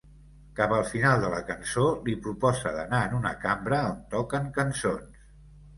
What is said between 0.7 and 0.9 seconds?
al